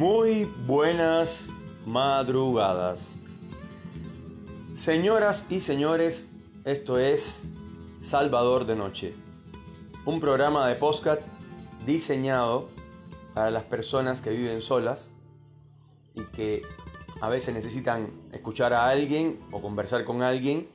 [0.00, 1.50] Muy buenas
[1.84, 3.16] madrugadas.
[4.72, 6.30] Señoras y señores,
[6.64, 7.42] esto es
[8.00, 9.14] Salvador de Noche,
[10.06, 11.20] un programa de podcast
[11.84, 12.70] diseñado
[13.34, 15.10] para las personas que viven solas
[16.14, 16.62] y que
[17.20, 20.66] a veces necesitan escuchar a alguien o conversar con alguien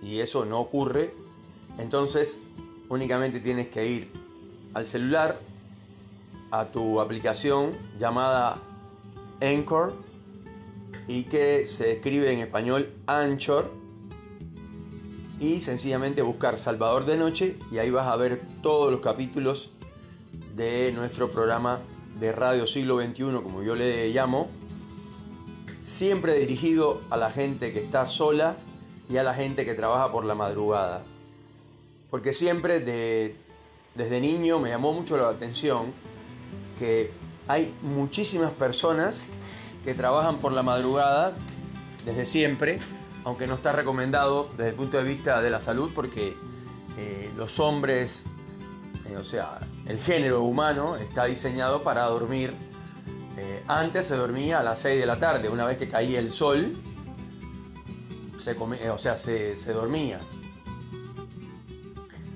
[0.00, 1.12] y eso no ocurre.
[1.78, 2.44] Entonces
[2.88, 4.12] únicamente tienes que ir
[4.72, 5.40] al celular,
[6.52, 8.62] a tu aplicación llamada
[9.40, 9.94] Anchor
[11.06, 13.72] y que se escribe en español Anchor
[15.40, 19.70] y sencillamente buscar Salvador de Noche y ahí vas a ver todos los capítulos
[20.56, 21.80] de nuestro programa
[22.18, 24.48] de Radio Siglo XXI, como yo le llamo,
[25.78, 28.56] siempre dirigido a la gente que está sola
[29.08, 31.04] y a la gente que trabaja por la madrugada.
[32.10, 33.36] Porque siempre de,
[33.94, 35.92] desde niño me llamó mucho la atención
[36.78, 37.10] que
[37.48, 39.24] hay muchísimas personas
[39.82, 41.34] que trabajan por la madrugada
[42.04, 42.78] desde siempre,
[43.24, 46.36] aunque no está recomendado desde el punto de vista de la salud porque
[46.98, 48.24] eh, los hombres,
[49.06, 52.52] eh, o sea, el género humano está diseñado para dormir.
[53.38, 56.30] Eh, antes se dormía a las 6 de la tarde, una vez que caía el
[56.30, 56.76] sol,
[58.36, 60.20] se o sea, se, se dormía.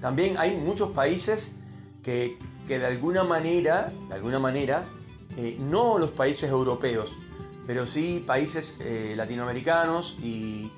[0.01, 1.57] También hay muchos países
[2.03, 4.85] que, que de alguna manera, de alguna manera,
[5.37, 7.17] eh, no los países europeos,
[7.67, 10.71] pero sí países eh, latinoamericanos y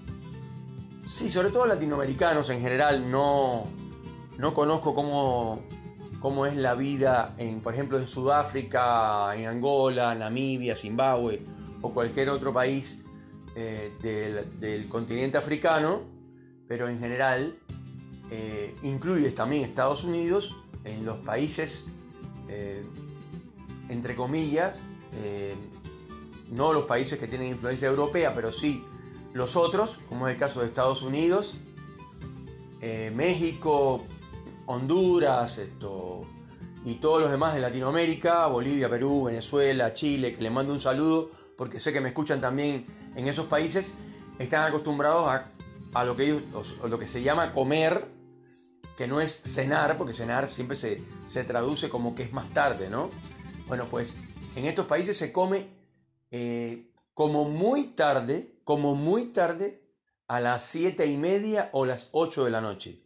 [1.06, 3.66] sí, sobre todo latinoamericanos en general, no,
[4.38, 5.62] no conozco cómo,
[6.20, 11.42] cómo es la vida, en, por ejemplo, en Sudáfrica, en Angola, Namibia, Zimbabue
[11.82, 13.05] o cualquier otro país
[13.56, 13.92] eh,
[14.58, 16.02] del, continente africano,
[16.66, 17.56] pero en general
[18.30, 21.86] eh, incluyes también Estados Unidos en los países,
[23.88, 24.78] entre comillas,
[25.14, 25.54] eh,
[26.50, 28.84] no los países que tienen influencia europea, pero sí
[29.32, 31.56] los otros, como es el caso de Estados Unidos,
[32.81, 34.04] eh, México,
[34.66, 36.22] Honduras, esto,
[36.84, 41.30] y todos los demás de Latinoamérica, Bolivia, Perú, Venezuela, Chile, que les mando un saludo
[41.56, 42.84] porque sé que me escuchan también
[43.16, 43.94] en esos países,
[44.38, 45.50] están acostumbrados a,
[45.94, 48.06] a lo que ellos, lo que se llama comer
[48.97, 52.88] que no es cenar, porque cenar siempre se, se, traduce como que es más tarde,
[52.88, 53.10] ¿no?
[53.66, 54.19] Bueno, pues
[54.56, 55.69] en estos países se come
[56.30, 59.82] eh, como muy tarde, como muy tarde,
[60.26, 63.03] a las siete y media o las 8 de la noche.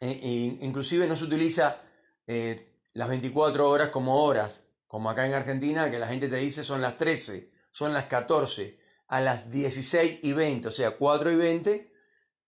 [0.00, 1.80] E, e, inclusive no se utiliza
[2.26, 6.64] eh, las 24 horas como horas, como acá en Argentina, que la gente te dice
[6.64, 8.78] son las 13, son las 14,
[9.08, 11.92] a las 16 y 20, o sea, 4 y 20,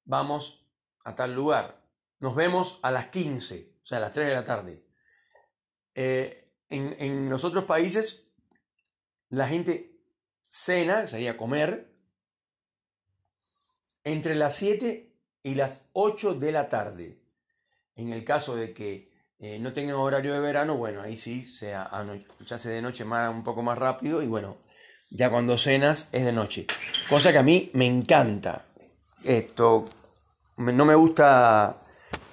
[0.04, 0.66] vamos
[1.04, 1.80] a tal lugar.
[2.18, 4.84] Nos vemos a las 15, o sea, a las 3 de la tarde.
[5.94, 6.43] Eh,
[6.74, 8.28] en, los otros países,
[9.28, 10.00] la gente
[10.48, 11.92] cena, sería comer,
[14.02, 15.12] entre las 7
[15.42, 17.20] y las 8 de la tarde.
[17.96, 21.74] En el caso de que eh, no tengan horario de verano, bueno, ahí sí se,
[22.44, 24.58] se hace de noche más, un poco más rápido y bueno,
[25.10, 26.66] ya cuando cenas es de noche.
[27.08, 28.64] Cosa que a mí me encanta.
[29.22, 29.84] Esto,
[30.56, 31.78] no me gusta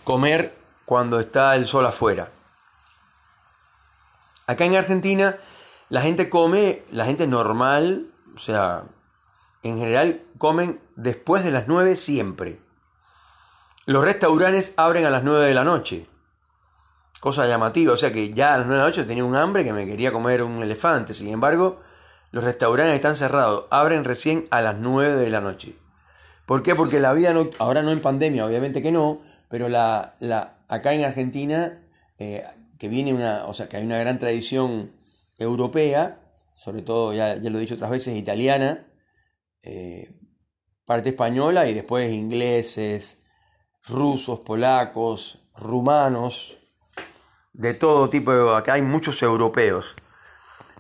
[0.03, 0.53] comer
[0.83, 2.31] cuando está el sol afuera.
[4.47, 5.37] Acá en Argentina
[5.89, 8.83] la gente come, la gente normal, o sea,
[9.61, 12.61] en general comen después de las 9 siempre.
[13.85, 16.07] Los restaurantes abren a las 9 de la noche.
[17.19, 19.63] Cosa llamativa, o sea que ya a las 9 de la noche tenía un hambre
[19.63, 21.13] que me quería comer un elefante.
[21.13, 21.79] Sin embargo,
[22.31, 25.75] los restaurantes están cerrados, abren recién a las 9 de la noche.
[26.45, 26.73] ¿Por qué?
[26.73, 30.93] Porque la vida no, ahora no en pandemia, obviamente que no, pero la, la, acá
[30.93, 31.83] en Argentina,
[32.17, 32.45] eh,
[32.81, 34.91] que viene una, o sea, que hay una gran tradición
[35.37, 36.19] europea,
[36.55, 38.87] sobre todo, ya, ya lo he dicho otras veces, italiana,
[39.61, 40.19] eh,
[40.83, 43.23] parte española y después ingleses,
[43.87, 46.57] rusos, polacos, rumanos,
[47.53, 49.95] de todo tipo, de, acá hay muchos europeos.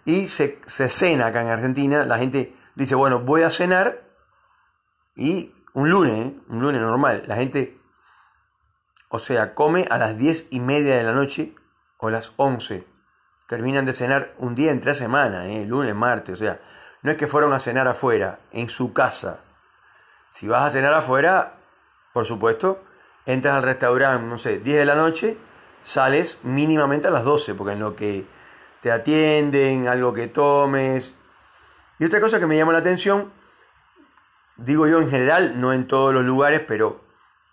[0.03, 4.09] Y se, se cena acá en Argentina, la gente dice, bueno, voy a cenar
[5.15, 6.35] y un lunes, ¿eh?
[6.49, 7.79] un lunes normal, la gente
[9.09, 11.53] o sea, come a las 10 y media de la noche
[12.01, 12.85] o las 11.
[13.47, 15.65] Terminan de cenar un día entre semana, ¿eh?
[15.65, 16.33] lunes, martes.
[16.33, 16.59] O sea,
[17.03, 19.39] no es que fueron a cenar afuera, en su casa.
[20.29, 21.53] Si vas a cenar afuera,
[22.13, 22.83] por supuesto,
[23.25, 25.37] entras al restaurante, no sé, 10 de la noche,
[25.81, 28.25] sales mínimamente a las 12, porque en lo que
[28.81, 31.15] te atienden, algo que tomes.
[31.99, 33.31] Y otra cosa que me llama la atención,
[34.57, 37.01] digo yo en general, no en todos los lugares, pero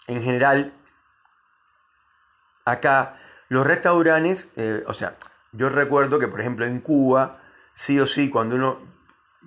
[0.06, 0.73] en general
[2.65, 3.17] acá
[3.49, 5.17] los restaurantes, eh, o sea,
[5.53, 7.41] yo recuerdo que por ejemplo en Cuba
[7.75, 8.79] sí o sí, cuando uno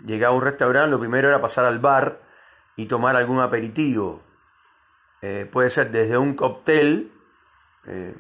[0.06, 2.22] llegaba a un restaurante, lo primero era pasar al bar
[2.76, 4.24] y tomar algún aperitivo.
[5.22, 7.12] Eh, puede ser desde un cóctel,
[7.86, 8.16] eh,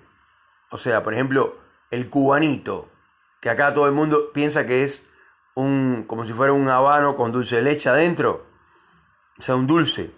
[0.69, 1.57] o sea, por ejemplo,
[1.89, 2.89] el cubanito,
[3.39, 5.07] que acá todo el mundo piensa que es
[5.55, 8.45] un, como si fuera un habano con dulce de leche adentro,
[9.39, 10.13] o sea, un dulce,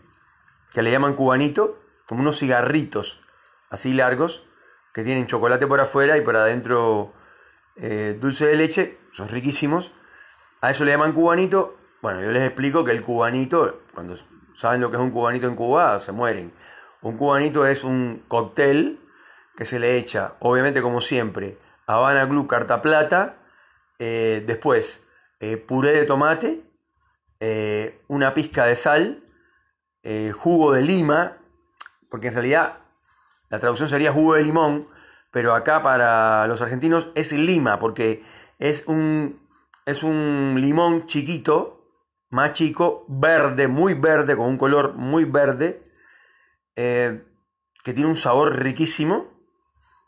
[0.73, 3.21] que le llaman cubanito, como unos cigarritos
[3.69, 4.43] así largos,
[4.93, 7.13] que tienen chocolate por afuera y por adentro
[7.75, 9.91] eh, dulce de leche, son riquísimos.
[10.61, 11.77] A eso le llaman cubanito.
[12.01, 14.15] Bueno, yo les explico que el cubanito, cuando
[14.53, 16.53] saben lo que es un cubanito en Cuba, se mueren.
[17.01, 18.99] Un cubanito es un cóctel
[19.55, 23.37] que se le echa, obviamente como siempre, Habana Club Carta Plata,
[23.99, 25.07] eh, después
[25.39, 26.63] eh, puré de tomate,
[28.07, 29.23] una pizca de sal,
[30.33, 31.39] jugo de lima,
[32.09, 32.82] porque en realidad
[33.53, 34.87] la traducción sería jugo de limón,
[35.29, 38.23] pero acá para los argentinos es lima, porque
[38.57, 39.39] es un,
[39.85, 41.87] es un limón chiquito,
[42.31, 45.83] más chico, verde, muy verde, con un color muy verde,
[46.75, 47.23] eh,
[47.83, 49.31] que tiene un sabor riquísimo.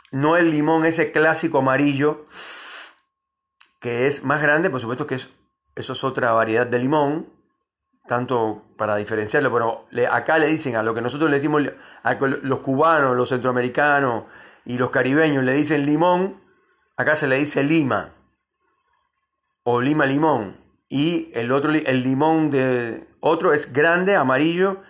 [0.10, 2.26] No el limón ese clásico amarillo,
[3.80, 5.30] que es más grande, por supuesto que es,
[5.76, 7.30] eso es otra variedad de limón,
[8.08, 11.64] tanto para diferenciarlo, pero acá le dicen a lo que nosotros le decimos
[12.04, 14.26] a los cubanos, los centroamericanos,
[14.66, 16.42] y los caribeños le dicen limón,
[16.98, 18.14] acá se le dice lima
[19.64, 20.58] o lima limón.
[20.90, 24.82] Y el otro, el limón de otro es grande, amarillo,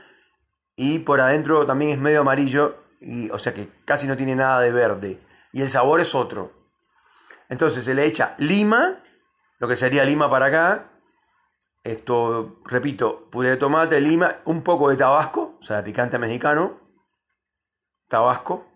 [0.75, 4.61] y por adentro también es medio amarillo, y, o sea que casi no tiene nada
[4.61, 5.19] de verde.
[5.51, 6.51] Y el sabor es otro.
[7.47, 8.99] Entonces se le echa lima,
[9.59, 10.85] lo que sería lima para acá.
[11.85, 16.77] Esto, repito, puré de tomate, lima, un poco de tabasco, o sea, picante mexicano.
[18.09, 18.75] Tabasco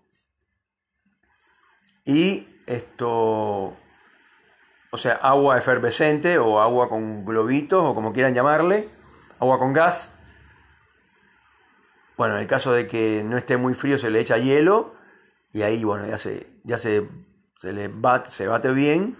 [2.10, 3.78] y esto,
[4.92, 8.90] o sea, agua efervescente o agua con globitos o como quieran llamarle,
[9.40, 10.16] agua con gas.
[12.18, 14.96] Bueno, en el caso de que no esté muy frío se le echa hielo
[15.52, 17.08] y ahí, bueno, ya se, ya se,
[17.60, 19.16] se le bate, se bate bien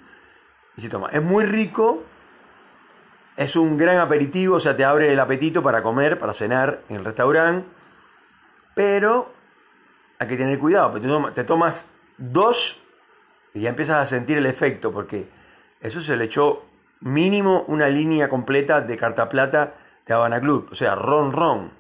[0.76, 1.10] y se toma.
[1.10, 2.04] Es muy rico,
[3.40, 6.98] es un gran aperitivo, o sea, te abre el apetito para comer, para cenar en
[6.98, 7.66] el restaurante,
[8.76, 9.32] pero
[10.20, 12.84] hay que tener cuidado, porque te tomas dos
[13.54, 15.30] y ya empiezas a sentir el efecto, porque
[15.80, 16.66] eso se le echó
[17.00, 19.74] mínimo una línea completa de carta plata
[20.06, 21.72] de Habana Club, o sea, ron ron.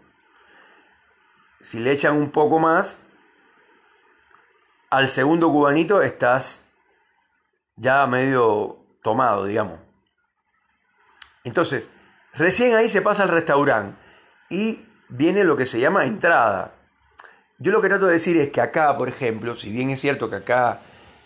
[1.59, 3.01] Si le echan un poco más,
[4.91, 6.69] al segundo cubanito estás
[7.75, 9.88] ya medio tomado, digamos.
[11.43, 11.87] Entonces,
[12.33, 13.97] recién ahí se pasa al restaurante
[14.49, 16.73] y viene lo que se llama entrada.
[17.57, 20.29] Yo lo que trato de decir es que acá, por ejemplo, si bien es cierto
[20.29, 20.79] que acá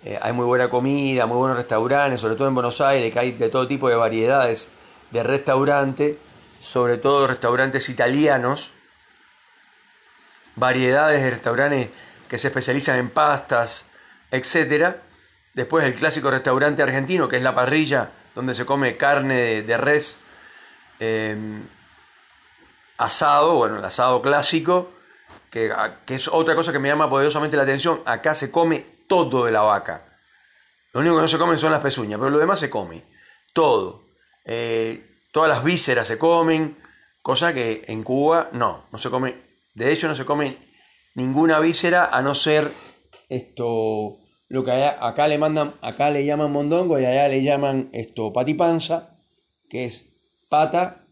[0.03, 3.31] eh, hay muy buena comida, muy buenos restaurantes, sobre todo en Buenos Aires, que hay
[3.31, 4.71] de todo tipo de variedades
[5.11, 6.17] de restaurante,
[6.59, 8.71] sobre todo restaurantes italianos,
[10.55, 11.89] variedades de restaurantes
[12.27, 13.85] que se especializan en pastas,
[14.31, 14.95] etc.
[15.53, 20.19] Después el clásico restaurante argentino, que es la parrilla, donde se come carne de, res
[20.99, 21.35] eh,
[22.97, 24.91] asado, bueno, el asado clásico,
[25.75, 28.01] Ah, que, es otra cosa que me llama poderosamente la atención.
[28.05, 30.03] Acá se come todo de la vaca.
[30.93, 33.03] Lo único que no se comen son las pezuñas, pero lo demás se come.
[33.53, 34.03] Todo.
[34.45, 36.77] Eh, todas las vísceras se comen,
[37.21, 39.35] cosa que en Cuba no, no se come.
[39.73, 40.57] De hecho, no se come
[41.15, 42.71] ninguna víscera a no ser
[43.29, 44.17] esto
[44.53, 49.17] lo que acá le mandan, acá le llaman mondongo y allá le llaman esto patipanza,
[49.67, 50.13] que es
[50.47, 51.07] pata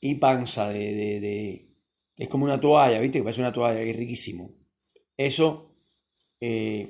[0.00, 1.68] y panza de
[2.18, 3.18] es como una toalla, ¿viste?
[3.18, 4.52] Que parece una toalla, es riquísimo.
[5.16, 5.72] Eso,
[6.40, 6.88] eh,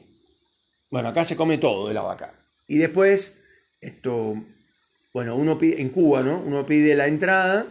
[0.90, 2.34] bueno, acá se come todo de la vaca.
[2.66, 3.42] Y después,
[3.80, 4.34] esto,
[5.12, 6.38] bueno, uno pide, en Cuba, ¿no?
[6.40, 7.66] Uno pide la entrada,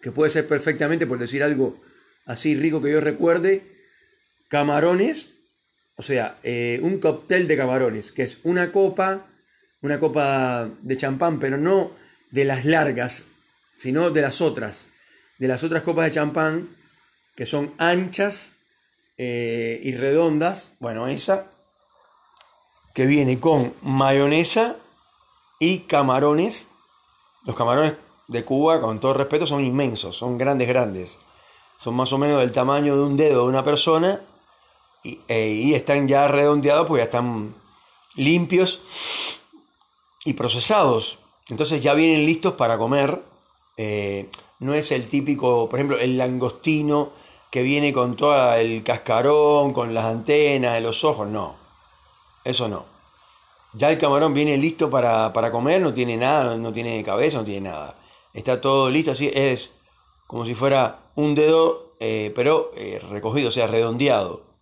[0.00, 1.80] que puede ser perfectamente, por decir algo
[2.26, 3.62] así rico que yo recuerde,
[4.48, 5.30] camarones,
[5.96, 9.26] o sea, eh, un cóctel de camarones, que es una copa,
[9.80, 11.92] una copa de champán, pero no
[12.30, 13.28] de las largas,
[13.76, 14.88] sino de las otras
[15.38, 16.74] de las otras copas de champán,
[17.36, 18.58] que son anchas
[19.16, 20.76] eh, y redondas.
[20.80, 21.50] Bueno, esa
[22.94, 24.76] que viene con mayonesa
[25.58, 26.68] y camarones.
[27.44, 27.94] Los camarones
[28.28, 31.18] de Cuba, con todo respeto, son inmensos, son grandes, grandes.
[31.78, 34.20] Son más o menos del tamaño de un dedo de una persona
[35.04, 37.54] y, eh, están ya redondeados, pues ya están
[38.16, 39.42] limpios
[40.24, 41.20] y procesados.
[41.50, 43.22] Entonces ya vienen listos para comer.
[43.76, 44.28] Eh,
[44.60, 47.12] no es el típico, por ejemplo, el langostino
[47.50, 51.56] que viene con todo el cascarón, con las antenas los ojos, no.
[52.44, 52.86] Eso no.
[53.74, 57.68] ya el camarón viene listo para, comer, no tiene nada, no tiene cabeza, no tiene
[57.68, 57.96] nada.
[58.32, 59.74] Está todo listo, así es
[60.26, 62.72] como si fuera un dedo, eh, pero
[63.10, 64.53] recogido, o sea, redondeado.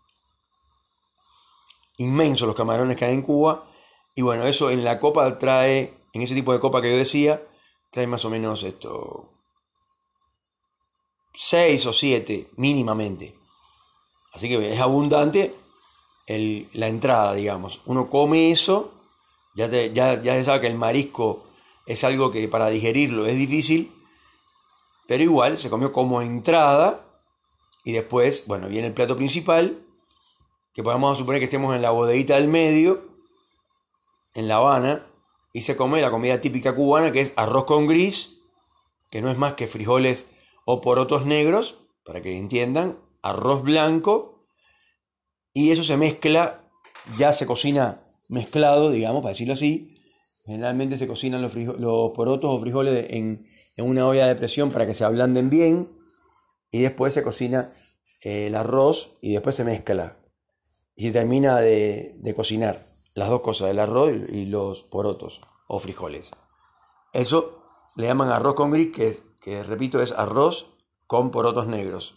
[1.98, 3.66] Inmensos los camarones que hay en Cuba.
[4.14, 7.42] Y bueno, eso en la copa trae, en ese tipo de copa que yo decía,
[7.90, 9.30] trae más o menos esto,
[11.34, 13.34] 6 o 7 mínimamente.
[14.32, 15.54] Así que es abundante
[16.26, 17.80] la entrada, digamos.
[17.86, 18.92] Uno come eso,
[19.54, 21.44] ya, ya, ya se sabe que el marisco
[21.86, 23.92] es algo que para digerirlo es difícil,
[25.06, 27.04] pero igual se comió como entrada
[27.84, 29.81] y después, bueno, viene el plato principal,
[30.72, 33.06] que podemos suponer que estemos en la bodeguita del medio,
[34.34, 35.06] en La Habana,
[35.52, 38.40] y se come la comida típica cubana que es arroz con gris,
[39.10, 40.30] que no es más que frijoles
[40.64, 44.46] o porotos negros, para que entiendan, arroz blanco,
[45.52, 46.64] y eso se mezcla,
[47.18, 49.98] ya se cocina mezclado, digamos, para decirlo así.
[50.46, 54.94] Generalmente se cocinan los, los porotos o frijoles en, una olla de presión para que
[54.94, 55.90] se ablanden bien,
[56.70, 57.70] y después se cocina
[58.22, 60.21] el arroz y después se mezcla.
[61.02, 66.30] Y termina de, cocinar las dos cosas, el arroz y los porotos o frijoles.
[67.12, 67.64] Eso
[67.96, 70.68] le llaman arroz con gris, que que repito es arroz
[71.06, 72.14] con porotos negros.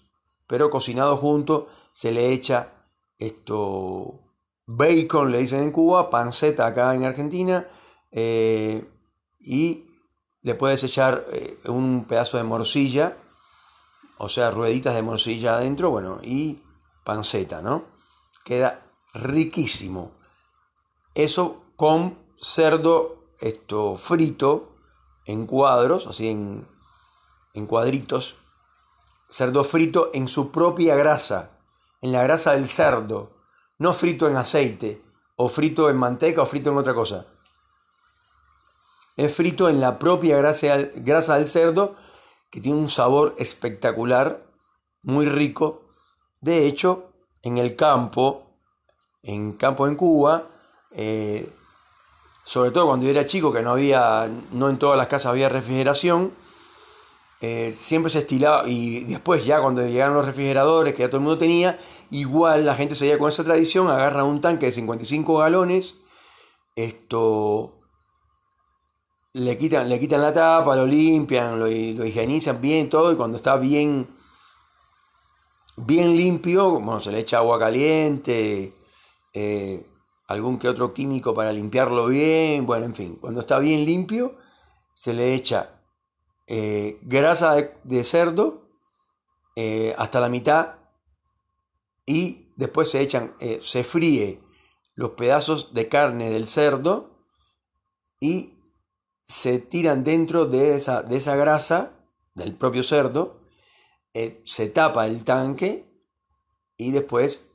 [0.48, 2.86] Pero cocinado junto se le echa
[3.18, 4.22] esto
[4.68, 7.68] bacon, le dicen en Cuba, panceta acá en Argentina,
[8.12, 8.88] eh,
[9.40, 9.86] y
[10.44, 13.18] le puedes echar eh, un pedazo de morcilla,
[14.20, 16.62] o sea, rueditas de morcilla adentro, bueno, y
[17.04, 17.95] panceta, ¿no?
[18.46, 20.12] Queda riquísimo.
[21.16, 24.78] Eso con cerdo esto frito
[25.26, 26.68] en cuadros, así en,
[27.56, 28.38] en cuadritos,
[29.28, 31.58] cerdo frito en su propia grasa,
[32.02, 33.32] en la grasa del cerdo,
[33.80, 35.04] no frito en aceite,
[35.36, 37.26] o frito en manteca, o frito en otra cosa.
[39.18, 41.96] Es frito en la propia grasa, grasa del cerdo,
[42.52, 44.46] que tiene un sabor espectacular,
[45.02, 45.86] muy rico.
[46.42, 47.15] De hecho,
[47.46, 48.48] en el campo,
[49.24, 50.50] en campo en Cuba,
[50.92, 51.48] eh,
[52.44, 55.48] sobre todo cuando yo era chico, que no había, no en todas las casas había
[55.48, 56.34] refrigeración,
[57.42, 61.24] eh, siempre se estilaba, y después ya cuando llegaron los refrigeradores, que ya todo el
[61.24, 61.78] mundo tenía,
[62.10, 65.96] igual la gente seguía con esa tradición, agarra un tanque de 55 galones,
[66.76, 67.74] esto
[69.34, 73.58] le quitan, le quitan la tapa, lo limpian, lo, higienizan bien, todo, y cuando está
[73.58, 74.08] bien,
[75.78, 78.74] bien limpio, bueno, se le echa agua caliente,
[79.34, 79.86] eh,
[80.28, 84.38] algún que otro químico para limpiarlo bien, bueno, en fin, cuando está bien limpio,
[84.94, 85.82] se le echa
[86.48, 88.70] eh, grasa de, cerdo
[89.56, 90.76] eh, hasta la mitad
[92.06, 94.42] y después se echan, se fríe
[94.94, 97.20] los pedazos de carne del cerdo
[98.20, 98.54] y
[99.22, 101.94] se tiran dentro de esa, de esa grasa
[102.36, 103.45] del propio cerdo,
[104.44, 105.86] se tapa el tanque
[106.78, 107.50] y después,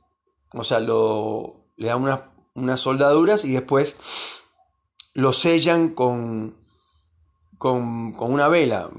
[0.53, 2.21] o sea, lo, le dan unas,
[2.53, 3.95] unas soldaduras y después
[5.13, 6.55] lo sellan con,
[7.57, 8.89] con, una vela,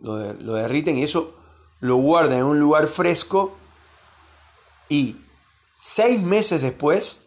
[0.00, 0.16] Lo,
[0.54, 1.34] derriten y eso
[1.80, 3.54] lo guardan en un lugar fresco
[4.88, 5.16] y
[5.74, 7.26] seis meses después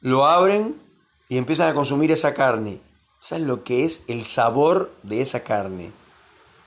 [0.00, 0.80] lo abren
[1.28, 2.80] y empiezan a consumir esa carne.
[3.20, 5.92] ¿Sabes lo que es el sabor de esa carne?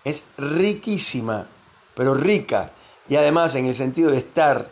[0.03, 1.47] Es riquísima,
[1.95, 2.71] pero rica.
[3.07, 4.69] Y además en el sentido de estar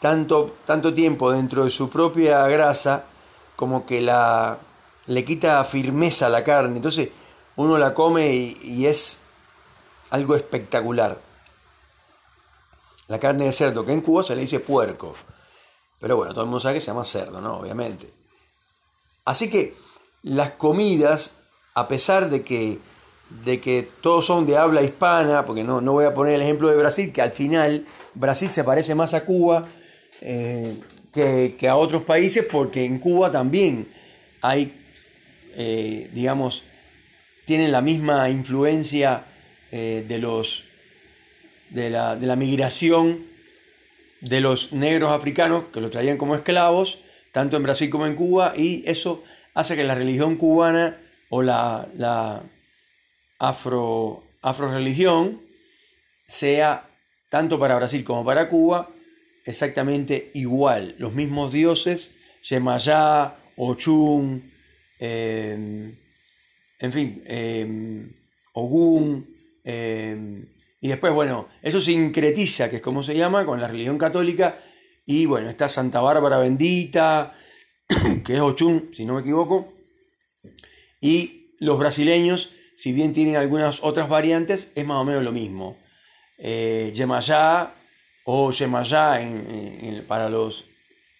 [0.00, 3.04] tanto, tanto tiempo dentro de su propia grasa,
[3.56, 4.58] como que la,
[5.06, 6.76] le quita firmeza a la carne.
[6.76, 7.08] Entonces,
[7.56, 9.22] uno la come y, es
[10.10, 11.18] algo espectacular.
[13.08, 15.14] La carne de cerdo, que en Cuba se le dice puerco.
[15.98, 17.58] Pero bueno, todo el mundo sabe que se llama cerdo, ¿no?
[17.58, 18.12] Obviamente.
[19.24, 19.76] Así que
[20.22, 21.38] las comidas,
[21.74, 22.78] a pesar de que,
[23.30, 26.68] de que todos son de habla hispana, porque no, no voy a poner el ejemplo
[26.68, 29.66] de Brasil, que al final Brasil se parece más a Cuba
[30.20, 30.76] eh,
[31.12, 33.88] que, a otros países, porque en Cuba también
[34.42, 34.72] hay,
[35.56, 36.62] eh, digamos,
[37.46, 39.24] tienen la misma influencia
[39.72, 40.64] eh, de, los,
[41.70, 43.24] de, la, de la migración
[44.20, 47.00] de los negros africanos que los traían como esclavos,
[47.32, 50.98] tanto en Brasil como en Cuba, y eso hace que la religión cubana
[51.30, 52.42] o la, la
[53.38, 54.24] afro,
[54.72, 55.42] religión
[56.26, 56.88] sea
[57.28, 58.90] tanto para Brasil como para Cuba
[59.44, 60.94] exactamente igual.
[60.98, 64.52] Los mismos dioses, Yemayá, Ochun,
[64.98, 65.96] eh,
[66.78, 68.12] en fin, eh,
[68.52, 70.46] Ogún, em,
[70.80, 74.58] y después, bueno, eso sincretiza, que es como se llama, con la religión católica,
[75.04, 77.36] y bueno, está Santa Bárbara bendita,
[78.24, 79.74] que es ochum, si no me equivoco.
[81.00, 85.78] Y los brasileños, si bien tienen algunas otras variantes, es más o menos lo mismo.
[86.38, 87.74] Eh, Yemayá
[88.24, 89.18] o Yemayá
[90.06, 90.66] para los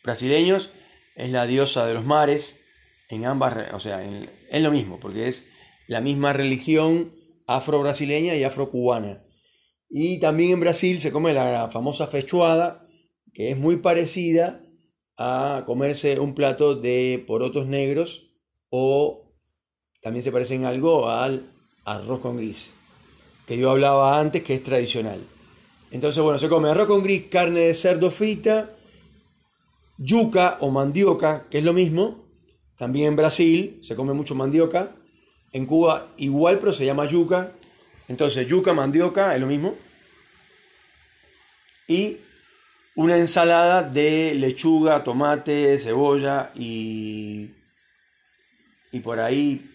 [0.05, 0.71] brasileños
[1.17, 2.61] es la diosa de los mares.
[3.09, 5.49] En ambas, o sea, es lo mismo, porque es
[5.87, 7.13] la misma religión
[7.47, 9.25] afro-brasileña y afro-cubana.
[9.89, 12.87] Y también en Brasil se come la famosa fechuada,
[13.33, 14.61] que es muy parecida
[15.17, 18.35] a comerse un plato de porotos negros
[18.69, 19.26] o
[20.07, 21.43] también se parece en algo al
[21.85, 22.75] arroz con gris,
[23.45, 25.19] que yo hablaba antes que es tradicional.
[25.91, 28.71] Entonces, bueno, se come arroz con gris, carne de cerdo frita,
[29.99, 32.25] yuca o mandioca, que es lo mismo.
[32.77, 34.93] También en Brasil se come mucho mandioca.
[35.51, 37.51] En Cuba igual, pero se llama yuca.
[38.07, 39.75] Entonces, yuca, mandioca, es lo mismo.
[41.89, 42.19] Y
[42.95, 47.51] una ensalada de lechuga, tomate, cebolla y,
[48.93, 49.73] y por ahí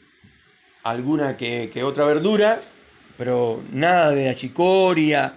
[0.83, 2.61] alguna que, otra verdura,
[3.17, 5.35] pero nada de achicoria,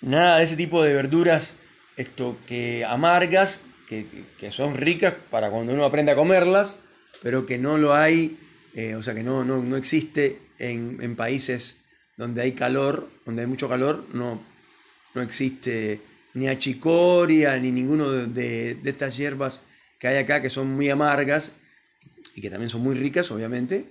[0.00, 1.56] nada de ese tipo de verduras
[1.96, 4.06] esto, que amargas, que,
[4.50, 6.80] son ricas para cuando uno aprende a comerlas,
[7.22, 8.38] pero que no lo hay,
[8.74, 11.84] eh, o sea, que no, no, existe en, en países
[12.16, 14.40] donde hay calor, donde hay mucho calor, no,
[15.14, 16.00] no existe
[16.34, 19.60] ni achicoria, ni ninguno de, estas hierbas
[19.98, 21.52] que hay acá que son muy amargas
[22.34, 23.84] y que también son muy ricas, obviamente.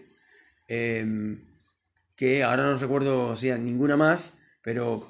[0.70, 1.40] Em,
[2.16, 5.06] que ahora no recuerdo si ninguna más, pero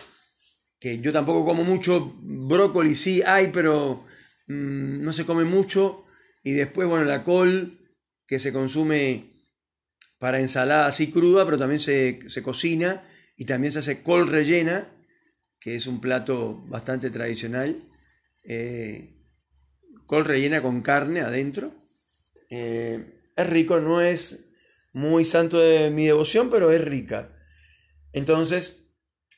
[0.80, 2.16] que yo tampoco como mucho.
[2.22, 4.06] Brócoli sí hay, pero
[4.48, 6.06] mm, no se come mucho.
[6.44, 7.78] Y después, bueno, la col
[8.26, 9.34] que se consume
[10.18, 13.04] para ensalada así cruda, pero también se, se cocina
[13.36, 14.88] y también se hace col rellena,
[15.60, 17.84] que es un plato bastante tradicional.
[18.44, 19.14] Eh,
[20.06, 21.74] col rellena con carne adentro.
[22.50, 24.49] Eh, es rico, no es
[25.00, 27.30] muy santo de mi devoción, pero es rica.
[28.12, 28.92] Entonces,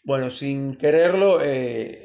[0.04, 2.04] bueno, sin quererlo, eh,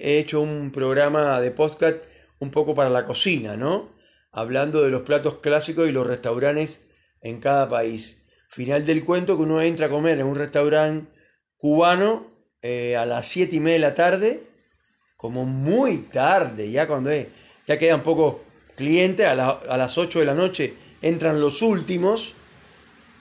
[0.00, 2.02] he hecho un programa de podcast
[2.38, 3.92] un poco para la cocina, ¿no?
[4.32, 6.88] Hablando de los platos clásicos y los restaurantes
[7.20, 8.24] en cada país.
[8.48, 11.12] Final del cuento que uno entra a comer en un restaurante
[11.56, 12.26] cubano
[12.62, 14.42] eh, a las 7 y media de la tarde,
[15.16, 17.26] como muy tarde, ya cuando es,
[17.66, 18.36] ya quedan pocos
[18.76, 22.32] clientes, a, a las 8 de la noche entran los últimos,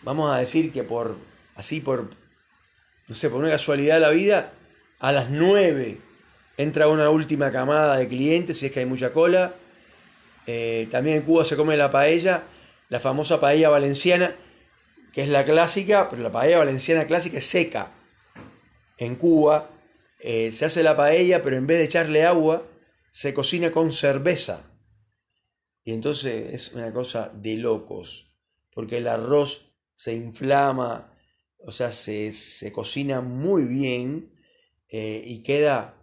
[0.03, 1.15] vamos a decir que por,
[1.55, 2.09] así por,
[3.07, 4.53] no sé, por una casualidad de la vida,
[4.99, 5.97] a las 9
[6.57, 9.53] entra una última camada de clientes, si es que hay mucha cola.
[10.45, 12.43] Eh, también en Cuba se come la paella,
[12.89, 14.35] la famosa paella valenciana,
[15.11, 17.91] que es la clásica, pero la paella valenciana clásica es seca
[18.97, 19.69] en Cuba
[20.19, 22.65] eh, se hace la paella, pero en vez de echarle agua,
[23.11, 24.71] se cocina con cerveza.
[25.83, 28.33] Y entonces es una cosa de locos,
[28.73, 31.13] porque el arroz se inflama,
[31.59, 34.33] o sea, se, cocina muy bien
[34.89, 35.95] eh, y queda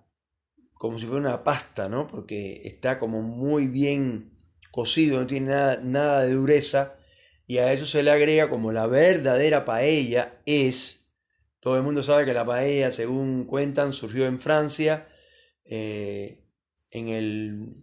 [0.74, 2.06] como si fuera una pasta, ¿no?
[2.06, 4.38] Porque está como muy bien
[4.70, 6.98] cocido, no tiene nada, nada de dureza,
[7.46, 11.00] y a eso se le agrega como la verdadera paella es
[11.60, 15.08] todo el mundo sabe que la paella, según cuentan, surgió en Francia
[15.64, 16.46] eh,
[16.90, 17.76] en el,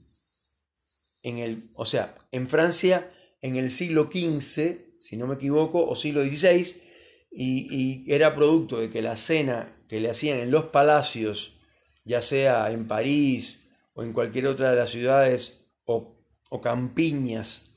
[1.21, 5.95] en el, o sea, en Francia en el siglo XV, si no me equivoco, o
[5.95, 6.83] siglo XVI,
[7.31, 11.59] y, era producto de que la cena que le hacían en los palacios,
[12.05, 16.15] ya sea en París o en cualquier otra de las ciudades o,
[16.49, 17.75] o campiñas,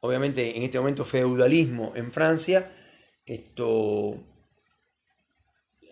[0.00, 2.72] obviamente en este momento feudalismo en Francia,
[3.24, 4.18] esto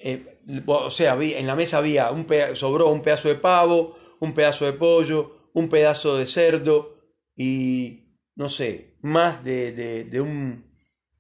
[0.03, 4.65] eh, o sea, en la mesa había un sobró un pedazo de pavo, un pedazo
[4.65, 6.97] de pollo, un pedazo de cerdo
[7.37, 8.10] y
[8.41, 10.65] no sé, más de, un,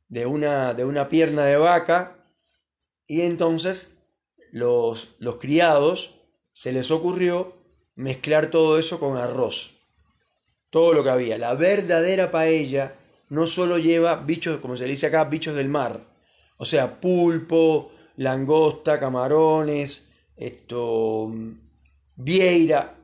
[0.08, 2.24] de, una, de una pierna de vaca.
[3.06, 4.02] Y entonces
[4.52, 6.18] los, los criados
[6.54, 7.58] se les ocurrió
[7.94, 9.82] mezclar todo eso con arroz.
[10.70, 11.36] Todo lo que había.
[11.36, 12.96] La verdadera paella
[13.28, 16.00] no solo lleva bichos, como se dice acá, bichos del mar.
[16.56, 21.30] O sea, pulpo, langosta, camarones, esto,
[22.16, 22.96] vieira,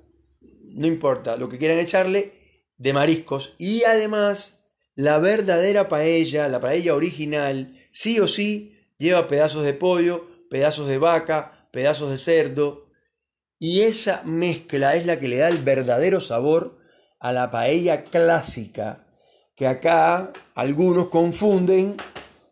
[0.72, 2.35] no importa, lo que quieran echarle,
[2.78, 3.54] de mariscos.
[3.58, 10.26] Y además, la verdadera paella, la paella original, sí o sí, lleva pedazos de pollo,
[10.50, 12.86] pedazos de vaca, pedazos de cerdo.
[13.58, 16.78] Y esa mezcla es la que le da el verdadero sabor
[17.20, 19.06] a la paella clásica,
[19.54, 21.96] que acá algunos confunden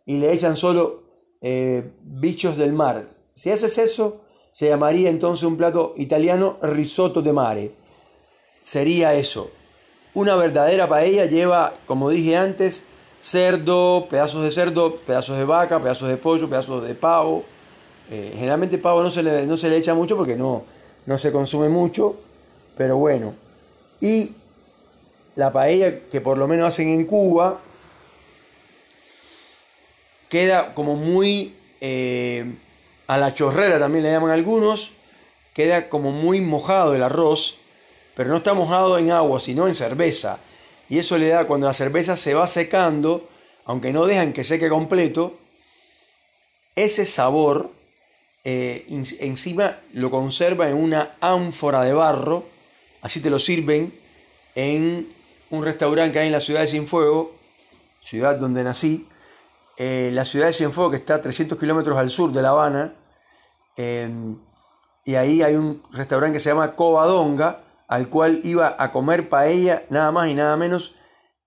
[0.06, 1.04] y le echan solo
[1.42, 3.04] eh, bichos del mar.
[3.32, 7.74] Si haces eso, se llamaría entonces un plato italiano risotto de mare.
[8.62, 9.50] Sería eso.
[10.14, 12.86] Una verdadera paella lleva, como dije antes,
[13.20, 17.44] cerdo, pedazos de cerdo, pedazos de vaca, pedazos de pollo, pedazos de pavo.
[18.10, 20.64] Eh, generalmente pavo no se, le, no se le echa mucho porque no,
[21.06, 22.16] no se consume mucho,
[22.76, 23.34] pero bueno.
[24.00, 24.34] Y
[25.34, 27.58] la paella que por lo menos hacen en Cuba
[30.28, 32.54] queda como muy eh,
[33.06, 34.92] a la chorrera también le llaman algunos,
[35.52, 37.58] queda como muy mojado el arroz,
[38.14, 40.38] pero no está mojado en agua, sino en cerveza.
[40.88, 43.28] Y eso le da, cuando la cerveza se va secando,
[43.64, 45.38] aunque no dejan que seque completo,
[46.76, 47.70] ese sabor
[48.44, 48.84] eh,
[49.20, 52.44] encima lo conserva en una ánfora de barro,
[53.00, 53.98] así te lo sirven
[54.54, 55.14] en
[55.50, 57.28] un restaurante que hay en la ciudad de Cienfuegos,
[58.00, 59.08] ciudad donde nací,
[59.78, 62.94] eh, la ciudad de Cienfuegos que está a 300 kilómetros al sur de La Habana,
[63.76, 64.08] eh,
[65.04, 69.84] y ahí hay un restaurante que se llama Covadonga, al cual iba a comer paella
[69.90, 70.94] nada más y nada menos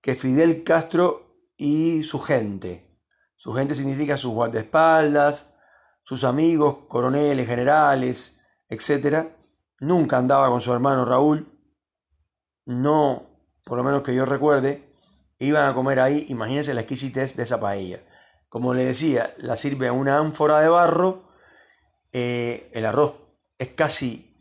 [0.02, 3.00] que Fidel Castro y su gente.
[3.36, 5.54] Su gente significa sus guardaespaldas,
[6.04, 9.28] sus amigos, coroneles, generales, etc.
[9.80, 11.54] Nunca andaba con su hermano Raúl,
[12.65, 13.30] no,
[13.63, 14.89] por lo menos que yo recuerde,
[15.39, 18.04] iban a comer ahí, imagínense la exquisitez de esa paella.
[18.50, 21.30] Como le decía, la sirve a una ánfora de barro,
[22.12, 23.15] eh, el arroz
[23.58, 24.36] es casi,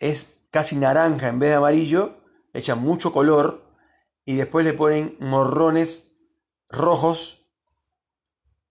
[0.00, 2.16] es casi naranja en vez de amarillo,
[2.52, 3.64] echan mucho color
[4.24, 6.12] y después le ponen morrones
[6.68, 7.50] rojos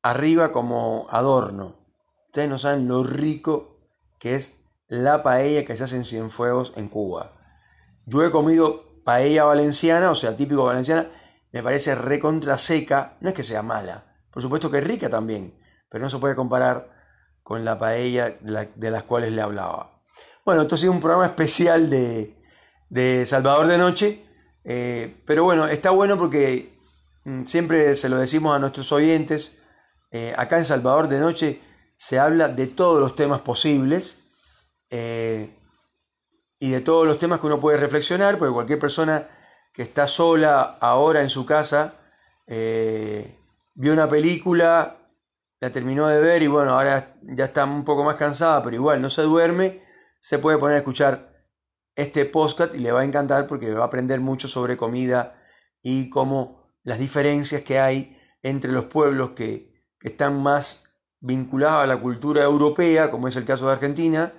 [0.02, 1.76] arriba como adorno.
[2.28, 3.82] Ustedes no saben lo rico
[4.18, 4.54] que es
[4.88, 7.34] la paella que se hace en Cienfuegos en Cuba.
[8.06, 11.10] Yo he comido paella valenciana, o sea, típico valenciana,
[11.52, 15.60] me parece recontra seca, no es que sea mala, por supuesto que es rica también,
[15.90, 16.90] pero no se puede comparar
[17.44, 19.93] con la paella de las cuales le hablaba.
[20.46, 24.26] Bueno, esto ha sido un programa especial de, Salvador de Noche,
[24.66, 26.74] eh, pero bueno, está bueno porque
[27.24, 29.58] mm, siempre se lo decimos a nuestros oyentes,
[30.12, 31.62] eh, acá en Salvador de Noche
[31.96, 34.20] se habla de todos los temas posibles
[34.90, 35.58] eh,
[36.60, 39.30] y de todos los temas que uno puede reflexionar, porque cualquier persona
[39.74, 41.96] que está sola ahora en su casa,
[42.46, 44.98] vio una película,
[45.62, 49.02] la terminó de ver y bueno, ahora ya está un poco más cansada, pero igual
[49.02, 49.93] no se duerme
[50.24, 51.34] se puede poner a escuchar
[51.98, 55.36] este podcast y le va a encantar porque va a aprender mucho sobre comida
[55.82, 60.84] y cómo las diferencias que hay entre los pueblos que, están más
[61.22, 64.34] vinculados a la cultura europea, como es el caso de Argentina,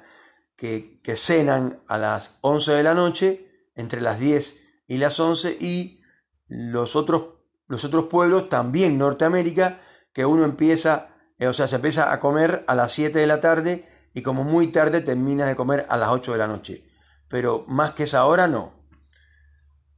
[0.56, 5.56] que, que, cenan a las 11 de la noche, entre las 10 y las 11,
[5.58, 6.02] y
[6.48, 7.28] los otros,
[7.66, 9.80] los otros pueblos, también Norteamérica,
[10.12, 13.40] que uno empieza, eh, o sea, se empieza a comer a las 7 de la
[13.40, 16.84] tarde y como muy tarde terminas de comer a las 8 de la noche.
[17.28, 18.72] Pero más que esa hora no.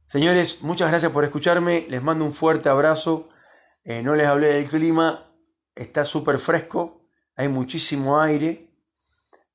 [0.05, 1.85] Señores, muchas gracias por escucharme.
[1.87, 3.29] Les mando un fuerte abrazo.
[3.83, 5.31] Eh, no les hablé del clima.
[5.75, 7.07] Está súper fresco.
[7.35, 8.73] Hay muchísimo aire.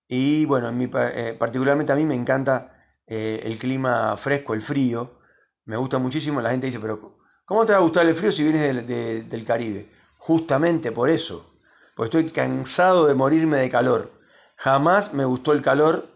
[0.07, 5.19] Y bueno, eh, particularmente a mí me encanta eh, el clima fresco, el frío.
[5.65, 6.41] Me gusta muchísimo.
[6.41, 9.89] La gente dice, pero ¿cómo te va a gustar el frío si vienes del Caribe?
[10.19, 11.59] Justamente por eso.
[11.97, 14.22] Porque estoy cansado de morirme de calor.
[14.63, 16.07] Jamás me gustó el calor,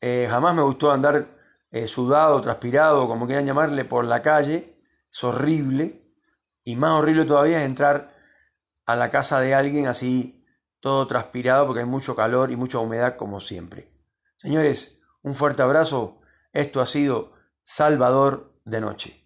[0.00, 1.36] eh, jamás me gustó andar
[1.72, 4.80] eh, sudado, transpirado, como quieran llamarle, por la calle.
[5.12, 6.14] Es horrible.
[6.62, 8.14] Y más horrible todavía es entrar
[8.86, 10.46] a la casa de alguien así,
[10.78, 13.90] todo transpirado, porque hay mucho calor y mucha humedad, como siempre.
[14.36, 16.20] Señores, un fuerte abrazo.
[16.52, 17.32] Esto ha sido
[17.64, 19.19] Salvador de Noche.